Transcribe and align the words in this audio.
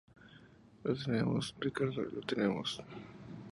¡lo 0.83 0.95
tenemos, 0.95 1.55
Ricardo, 1.61 2.01
lo 2.01 2.21
tenemos! 2.21 2.81